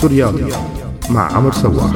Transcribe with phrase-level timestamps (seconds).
[0.00, 0.52] سوريالي
[1.10, 1.92] مع عمر سواح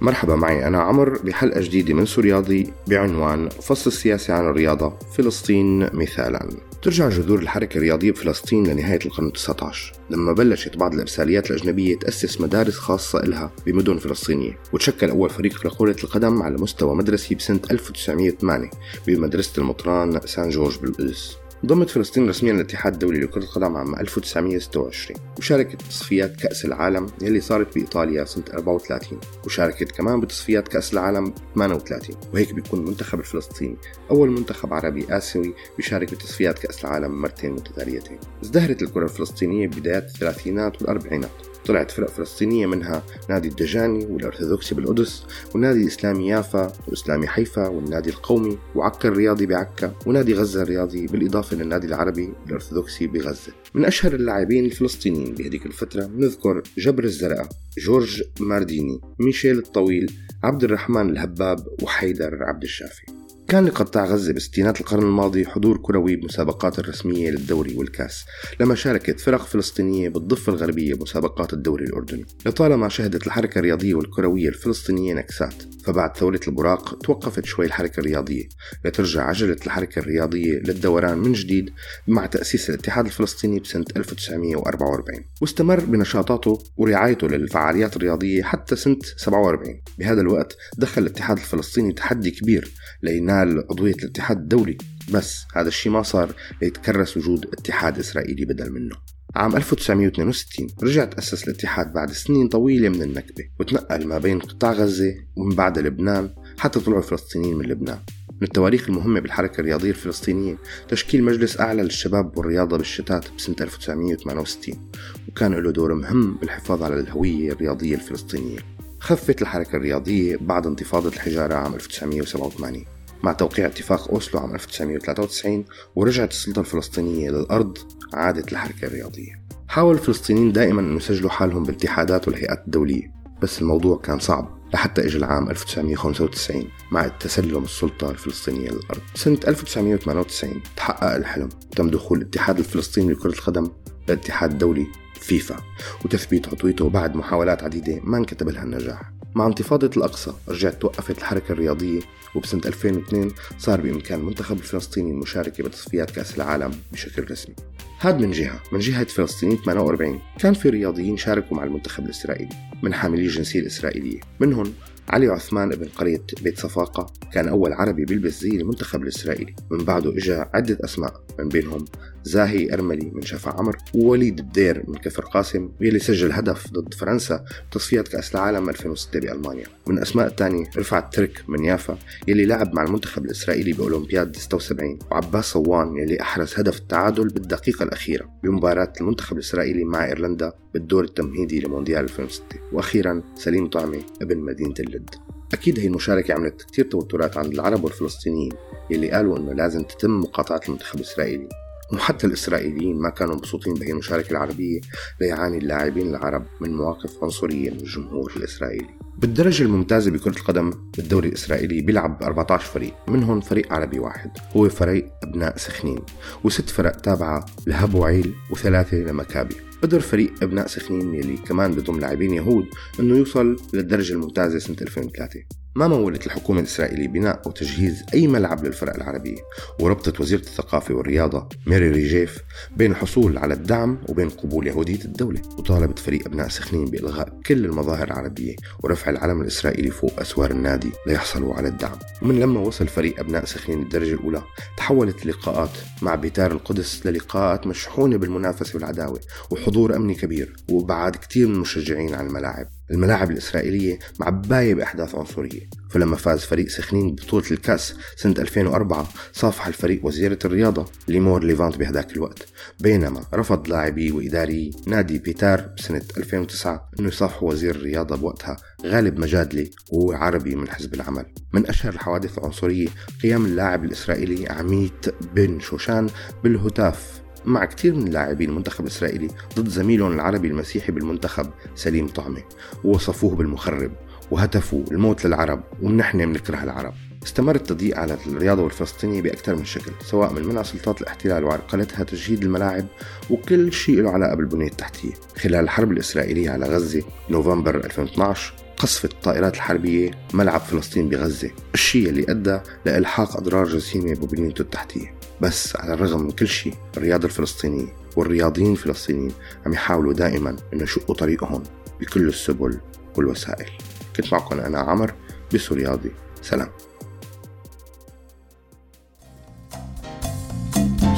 [0.00, 6.69] مرحبا معي أنا عمر بحلقة جديدة من سورياضي بعنوان فصل السياسي عن الرياضة فلسطين مثالا.
[6.82, 9.76] ترجع جذور الحركة الرياضية بفلسطين لنهاية القرن ال19
[10.10, 16.04] لما بلشت بعض الإرساليات الأجنبية تأسس مدارس خاصة إلها بمدن فلسطينية وتشكل أول فريق لكرة
[16.04, 18.70] القدم على مستوى مدرسي بسنة 1908
[19.06, 21.39] بمدرسة المطران سان جورج بالقدس.
[21.66, 27.74] ضمت فلسطين رسميا الاتحاد الدولي لكرة القدم عام 1926 وشاركت بتصفيات كأس العالم يلي صارت
[27.74, 33.76] بإيطاليا سنة 34 وشاركت كمان بتصفيات كأس العالم 38 وهيك بيكون المنتخب الفلسطيني
[34.10, 38.18] أول منتخب عربي آسيوي بيشارك بتصفيات كأس العالم مرتين متتاليتين.
[38.42, 41.30] ازدهرت الكرة الفلسطينية بدايات الثلاثينات والأربعينات.
[41.66, 48.58] طلعت فرق فلسطينية منها نادي الدجاني والأرثوذكسي بالقدس والنادي الإسلامي يافا وإسلامي حيفا والنادي القومي
[48.74, 53.52] وعكا الرياضي بعكا ونادي غزة الرياضي بالإضافة للنادي العربي الأرثوذكسي بغزة.
[53.74, 60.12] من أشهر اللاعبين الفلسطينيين بهذيك الفترة نذكر جبر الزرقاء جورج مارديني ميشيل الطويل
[60.42, 63.19] عبد الرحمن الهباب وحيدر عبد الشافي.
[63.50, 68.24] كان لقطاع غزة بستينات القرن الماضي حضور كروي بمسابقات الرسمية للدوري والكاس
[68.60, 72.26] لما شاركت فرق فلسطينية بالضفة الغربية بمسابقات الدوري الأردني.
[72.46, 78.44] لطالما شهدت الحركة الرياضية والكروية الفلسطينية نكسات فبعد ثورة البراق توقفت شوي الحركة الرياضية.
[78.84, 81.70] لترجع عجلة الحركة الرياضية للدوران من جديد
[82.08, 90.20] مع تأسيس الاتحاد الفلسطيني بسنة 1944 واستمر بنشاطاته ورعايته للفعاليات الرياضية حتى سنة 47 بهذا
[90.20, 93.39] الوقت دخل الاتحاد الفلسطيني تحدي كبير لينال
[93.70, 94.78] عضوية الاتحاد الدولي.
[95.12, 98.96] بس هذا الشيء ما صار ليتكرس وجود اتحاد إسرائيلي بدل منه.
[99.36, 105.14] عام 1962 رجع تأسس الاتحاد بعد سنين طويلة من النكبة وتنقل ما بين قطاع غزة
[105.36, 107.98] ومن بعد لبنان حتى طلعوا الفلسطينيين من لبنان.
[108.30, 110.58] من التواريخ المهمة بالحركة الرياضية الفلسطينية
[110.88, 114.90] تشكيل مجلس أعلى للشباب والرياضة بالشتات بسنة 1968
[115.28, 118.58] وكان له دور مهم بالحفاظ على الهوية الرياضية الفلسطينية.
[119.00, 125.64] خفت الحركة الرياضية بعد انتفاضة الحجارة عام 1987 مع توقيع اتفاق أوسلو عام 1993
[125.96, 127.78] ورجعت السلطة الفلسطينية للأرض
[128.14, 134.18] عادت الحركة الرياضية حاول الفلسطينيين دائما أن يسجلوا حالهم بالاتحادات والهيئات الدولية بس الموضوع كان
[134.18, 141.48] صعب لحتى اجى العام 1995 مع تسلم السلطة الفلسطينية للأرض سنة 1998 تحقق الحلم.
[141.76, 143.70] تم دخول الاتحاد الفلسطيني لكرة القدم
[144.08, 145.56] للاتحاد الدولي فيفا
[146.04, 149.19] وتثبيت عضويته بعد محاولات عديدة ما انكتب لها النجاح.
[149.34, 152.00] مع انتفاضة الأقصى رجعت توقفت الحركة الرياضية
[152.34, 157.54] وبسنة 2002 صار بإمكان المنتخب الفلسطيني المشاركة بتصفيات كأس العالم بشكل رسمي.
[158.00, 162.69] هاد من جهة من جهة فلسطينيين 48 كان في رياضيين شاركوا مع المنتخب الإسرائيلي.
[162.82, 164.72] من حاملي الجنسية الإسرائيلية منهم
[165.08, 169.54] علي عثمان ابن قرية بيت صفاقة كان أول عربي بيلبس زي المنتخب الإسرائيلي.
[169.70, 171.84] من بعده إجا عدة أسماء من بينهم
[172.24, 177.44] زاهي أرملي من شفا عمر ووليد الدير من كفر قاسم واللي سجل هدف ضد فرنسا
[177.70, 179.66] بتصفيات كأس العالم 2006 بألمانيا.
[179.86, 181.98] من أسماء الثانية رفعت ترك من يافا
[182.28, 188.30] يلي لعب مع المنتخب الإسرائيلي بأولمبياد 76 وعباس صوان يلي أحرز هدف التعادل بالدقيقة الأخيرة
[188.42, 195.10] بمباراة المنتخب الإسرائيلي مع إيرلندا بالدور التمهيدي لمونديال 2006 وأخيرا سليم طعمي ابن مدينة اللد.
[195.52, 198.52] أكيد هي المشاركة عملت كتير توترات عند العرب والفلسطينيين
[198.90, 201.48] يلي قالوا إنه لازم تتم مقاطعة المنتخب الإسرائيلي.
[201.92, 204.80] وحتى الإسرائيليين ما كانوا مبسوطين بهي المشاركة العربية
[205.20, 209.00] ليعاني اللاعبين العرب من مواقف عنصرية من الجمهور الإسرائيلي.
[209.18, 215.06] بالدرجة الممتازة بكرة القدم بالدوري الإسرائيلي بيلعب 14 فريق منهم فريق عربي واحد هو فريق
[215.22, 216.00] أبناء سخنين
[216.44, 219.56] وست فرق تابعة لهب وعيل وثلاثة لمكابي.
[219.82, 222.64] قدر فريق أبناء سخنين يلي كمان بضم لاعبين يهود
[223.00, 225.40] إنه يوصل للدرجة الممتازة سنة 2003
[225.74, 229.38] ما مولت الحكومة الإسرائيلية بناء وتجهيز أي ملعب للفرق العربية
[229.80, 232.38] وربطت وزيرة الثقافة والرياضة ميري ريجيف
[232.76, 238.06] بين الحصول على الدعم وبين قبول يهودية الدولة وطالبت فريق أبناء سخنين بإلغاء كل المظاهر
[238.06, 241.98] العربية ورفع العلم الإسرائيلي فوق أسوار النادي ليحصلوا على الدعم.
[242.22, 244.42] ومن لما وصل فريق أبناء سخنين الدرجة الأولى
[244.76, 245.70] تحولت اللقاءات
[246.02, 249.20] مع بيتار القدس للقاءات مشحونة بالمنافسة والعداوة
[249.50, 252.79] وحضور أمني كبير وبعد كثير من المشجعين عن الملاعب.
[252.90, 255.60] الملاعب الإسرائيلية معباية بأحداث عنصرية.
[255.90, 262.12] فلما فاز فريق سخنين ببطولة الكأس سنة 2004 صافح الفريق وزيرة الرياضة ليمور ليفانت بهداك
[262.12, 262.46] الوقت
[262.80, 268.56] بينما رفض لاعبي وإداري نادي بيتار بسنة 2009 أنه يصافحوا وزير الرياضة بوقتها
[268.86, 271.26] غالب مجادلي وهو عربي من حزب العمل.
[271.52, 272.88] من أشهر الحوادث العنصرية
[273.22, 276.10] قيام اللاعب الإسرائيلي عميت بن شوشان
[276.44, 279.28] بالهتاف مع كثير من لاعبي المنتخب الإسرائيلي
[279.58, 282.42] ضد زميلهم العربي المسيحي بالمنتخب سليم طعمة
[282.84, 283.92] ووصفوه بالمخرب
[284.30, 286.94] وهتفوا الموت للعرب ونحن بنكره العرب.
[287.22, 292.42] استمر التضييق على الرياضة الفلسطينية بأكثر من شكل سواء من منع سلطات الاحتلال وعرقلتها تجهيد
[292.42, 292.86] الملاعب
[293.30, 295.12] وكل شيء له علاقة بالبنية التحتية.
[295.36, 302.26] خلال الحرب الإسرائيلية على غزة نوفمبر 2012 قصفت الطائرات الحربية ملعب فلسطين بغزة الشيء اللي
[302.28, 305.19] أدى لإلحاق أضرار جسيمة ببنيته التحتية.
[305.40, 309.32] بس على الرغم من كل شيء الرياضة الفلسطينية والرياضيين الفلسطينيين
[309.66, 311.62] عم يحاولوا دائما أن يشقوا طريقهم
[312.00, 312.80] بكل السبل
[313.16, 313.70] والوسائل.
[314.16, 315.14] كنت معكم أنا عمر
[315.54, 316.10] بسورياضي
[316.42, 316.68] سلام.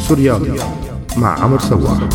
[0.09, 0.61] سورياضي
[1.17, 2.09] مع عمر سواح.